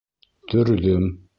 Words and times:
—Төрҙөм... 0.53 1.07